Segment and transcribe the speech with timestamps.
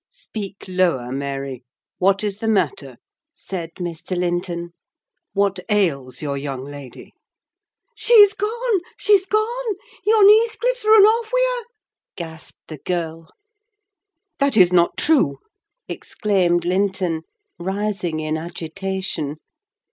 [0.09, 2.97] "Speak lower, Mary—What is the matter?"
[3.35, 4.17] said Mr.
[4.17, 4.73] Linton.
[5.33, 7.11] "What ails your young lady?"
[7.93, 9.75] "She's gone, she's gone!
[10.03, 11.65] Yon' Heathcliff's run off wi' her!"
[12.15, 13.27] gasped the girl.
[14.39, 15.37] "That is not true!"
[15.87, 17.21] exclaimed Linton,
[17.59, 19.37] rising in agitation.